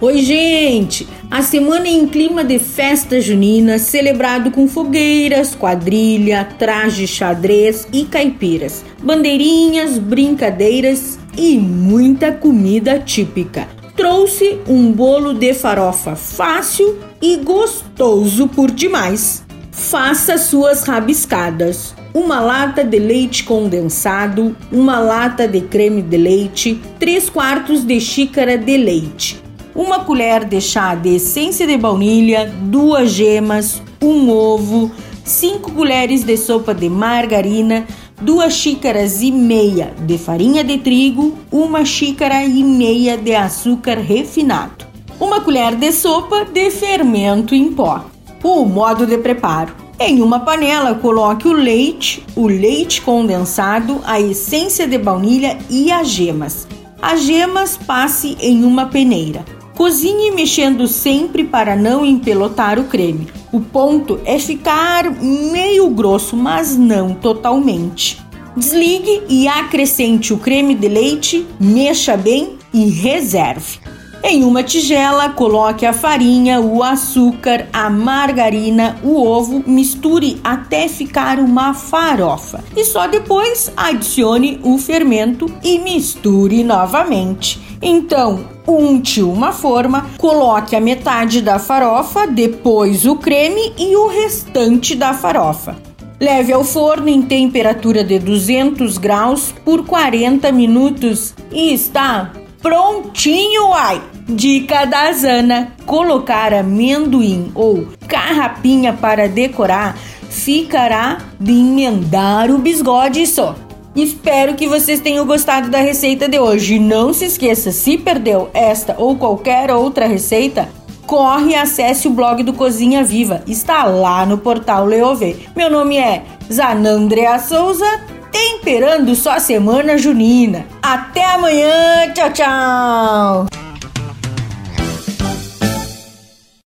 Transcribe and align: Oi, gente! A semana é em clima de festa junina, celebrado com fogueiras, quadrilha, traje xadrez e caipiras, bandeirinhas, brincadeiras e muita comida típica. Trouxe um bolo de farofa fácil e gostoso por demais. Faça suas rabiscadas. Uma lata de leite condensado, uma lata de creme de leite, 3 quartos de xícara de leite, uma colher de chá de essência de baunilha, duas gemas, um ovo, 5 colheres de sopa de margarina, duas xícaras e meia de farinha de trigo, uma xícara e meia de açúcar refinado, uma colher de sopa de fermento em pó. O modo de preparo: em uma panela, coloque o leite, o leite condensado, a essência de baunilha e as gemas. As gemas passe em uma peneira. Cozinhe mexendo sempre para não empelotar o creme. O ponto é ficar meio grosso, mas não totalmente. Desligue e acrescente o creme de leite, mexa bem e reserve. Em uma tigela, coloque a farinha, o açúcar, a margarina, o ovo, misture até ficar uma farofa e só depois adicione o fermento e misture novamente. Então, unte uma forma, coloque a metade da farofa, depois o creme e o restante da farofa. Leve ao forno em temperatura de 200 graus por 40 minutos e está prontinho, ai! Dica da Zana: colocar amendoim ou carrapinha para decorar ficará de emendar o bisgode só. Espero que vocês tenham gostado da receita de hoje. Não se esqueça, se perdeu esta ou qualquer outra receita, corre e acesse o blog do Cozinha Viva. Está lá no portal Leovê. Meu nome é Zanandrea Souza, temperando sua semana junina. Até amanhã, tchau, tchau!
Oi, 0.00 0.22
gente! 0.22 1.06
A 1.30 1.40
semana 1.40 1.86
é 1.86 1.90
em 1.90 2.06
clima 2.06 2.44
de 2.44 2.58
festa 2.58 3.20
junina, 3.20 3.78
celebrado 3.78 4.50
com 4.50 4.68
fogueiras, 4.68 5.54
quadrilha, 5.54 6.46
traje 6.58 7.06
xadrez 7.06 7.86
e 7.92 8.04
caipiras, 8.04 8.84
bandeirinhas, 9.02 9.98
brincadeiras 9.98 11.18
e 11.38 11.56
muita 11.56 12.32
comida 12.32 12.98
típica. 12.98 13.68
Trouxe 13.96 14.58
um 14.68 14.92
bolo 14.92 15.32
de 15.32 15.54
farofa 15.54 16.16
fácil 16.16 16.98
e 17.22 17.36
gostoso 17.36 18.48
por 18.48 18.70
demais. 18.70 19.44
Faça 19.70 20.36
suas 20.36 20.82
rabiscadas. 20.82 21.94
Uma 22.12 22.40
lata 22.40 22.84
de 22.84 22.98
leite 22.98 23.42
condensado, 23.42 24.56
uma 24.70 25.00
lata 25.00 25.48
de 25.48 25.60
creme 25.60 26.02
de 26.02 26.16
leite, 26.16 26.80
3 27.00 27.28
quartos 27.28 27.82
de 27.82 28.00
xícara 28.00 28.56
de 28.56 28.76
leite, 28.76 29.42
uma 29.74 30.00
colher 30.00 30.44
de 30.44 30.60
chá 30.60 30.94
de 30.94 31.16
essência 31.16 31.66
de 31.66 31.76
baunilha, 31.76 32.52
duas 32.62 33.10
gemas, 33.10 33.82
um 34.00 34.30
ovo, 34.30 34.90
5 35.24 35.72
colheres 35.72 36.22
de 36.22 36.36
sopa 36.36 36.72
de 36.72 36.88
margarina, 36.88 37.86
duas 38.20 38.54
xícaras 38.54 39.20
e 39.20 39.32
meia 39.32 39.92
de 40.00 40.16
farinha 40.16 40.62
de 40.62 40.78
trigo, 40.78 41.36
uma 41.50 41.84
xícara 41.84 42.44
e 42.44 42.62
meia 42.62 43.16
de 43.16 43.34
açúcar 43.34 43.98
refinado, 43.98 44.86
uma 45.18 45.40
colher 45.40 45.74
de 45.74 45.90
sopa 45.90 46.44
de 46.44 46.70
fermento 46.70 47.54
em 47.54 47.72
pó. 47.72 48.04
O 48.42 48.64
modo 48.66 49.06
de 49.06 49.18
preparo: 49.18 49.74
em 49.98 50.20
uma 50.20 50.40
panela, 50.40 50.94
coloque 50.94 51.48
o 51.48 51.52
leite, 51.52 52.24
o 52.36 52.46
leite 52.46 53.00
condensado, 53.00 54.00
a 54.04 54.20
essência 54.20 54.86
de 54.86 54.98
baunilha 54.98 55.58
e 55.70 55.90
as 55.90 56.08
gemas. 56.08 56.68
As 57.00 57.22
gemas 57.22 57.76
passe 57.76 58.36
em 58.40 58.64
uma 58.64 58.86
peneira. 58.86 59.44
Cozinhe 59.84 60.30
mexendo 60.30 60.88
sempre 60.88 61.44
para 61.44 61.76
não 61.76 62.06
empelotar 62.06 62.78
o 62.80 62.84
creme. 62.84 63.28
O 63.52 63.60
ponto 63.60 64.18
é 64.24 64.38
ficar 64.38 65.10
meio 65.20 65.90
grosso, 65.90 66.34
mas 66.38 66.74
não 66.74 67.12
totalmente. 67.12 68.18
Desligue 68.56 69.24
e 69.28 69.46
acrescente 69.46 70.32
o 70.32 70.38
creme 70.38 70.74
de 70.74 70.88
leite, 70.88 71.46
mexa 71.60 72.16
bem 72.16 72.56
e 72.72 72.88
reserve. 72.88 73.78
Em 74.22 74.42
uma 74.42 74.62
tigela, 74.62 75.28
coloque 75.28 75.84
a 75.84 75.92
farinha, 75.92 76.62
o 76.62 76.82
açúcar, 76.82 77.68
a 77.70 77.90
margarina, 77.90 78.98
o 79.02 79.22
ovo, 79.22 79.62
misture 79.66 80.40
até 80.42 80.88
ficar 80.88 81.38
uma 81.38 81.74
farofa 81.74 82.64
e 82.74 82.86
só 82.86 83.06
depois 83.06 83.70
adicione 83.76 84.58
o 84.62 84.78
fermento 84.78 85.44
e 85.62 85.78
misture 85.78 86.64
novamente. 86.64 87.60
Então, 87.82 88.53
unte 88.66 89.22
uma 89.22 89.52
forma, 89.52 90.06
coloque 90.18 90.74
a 90.74 90.80
metade 90.80 91.40
da 91.40 91.58
farofa, 91.58 92.26
depois 92.26 93.04
o 93.04 93.16
creme 93.16 93.72
e 93.78 93.96
o 93.96 94.08
restante 94.08 94.94
da 94.94 95.12
farofa. 95.12 95.76
Leve 96.20 96.52
ao 96.52 96.64
forno 96.64 97.08
em 97.08 97.22
temperatura 97.22 98.02
de 98.04 98.18
200 98.18 98.98
graus 98.98 99.54
por 99.64 99.84
40 99.84 100.50
minutos 100.52 101.34
e 101.52 101.74
está 101.74 102.32
prontinho, 102.62 103.72
ai! 103.72 104.00
Dica 104.26 104.86
da 104.86 105.12
Zana: 105.12 105.74
colocar 105.84 106.54
amendoim 106.54 107.52
ou 107.54 107.86
carrapinha 108.08 108.94
para 108.94 109.28
decorar 109.28 109.98
ficará 110.30 111.18
de 111.38 111.52
emendar 111.52 112.50
o 112.50 112.58
bisgode 112.58 113.26
só. 113.26 113.54
Espero 113.94 114.54
que 114.54 114.66
vocês 114.66 115.00
tenham 115.00 115.24
gostado 115.24 115.70
da 115.70 115.78
receita 115.78 116.28
de 116.28 116.38
hoje. 116.38 116.78
Não 116.80 117.12
se 117.12 117.26
esqueça, 117.26 117.70
se 117.70 117.96
perdeu 117.96 118.50
esta 118.52 118.96
ou 118.98 119.16
qualquer 119.16 119.70
outra 119.70 120.06
receita, 120.06 120.68
corre 121.06 121.52
e 121.52 121.54
acesse 121.54 122.08
o 122.08 122.10
blog 122.10 122.42
do 122.42 122.52
Cozinha 122.52 123.04
Viva. 123.04 123.42
Está 123.46 123.84
lá 123.84 124.26
no 124.26 124.38
portal 124.38 124.84
Leovê. 124.84 125.36
Meu 125.54 125.70
nome 125.70 125.96
é 125.96 126.24
Zanandrea 126.52 127.38
Souza, 127.38 127.86
temperando 128.32 129.14
sua 129.14 129.38
semana 129.38 129.96
junina. 129.96 130.66
Até 130.82 131.24
amanhã, 131.24 132.12
tchau, 132.12 132.32
tchau! 132.32 133.53